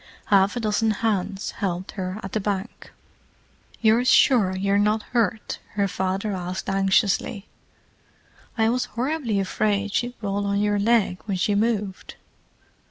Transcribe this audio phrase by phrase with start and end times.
[0.33, 2.91] Half a dozen hands helped her at the bank.
[3.81, 7.45] "You're sure you're not hurt?" her father asked anxiously.
[8.57, 12.15] "I was horribly afraid she'd roll on your leg when she moved."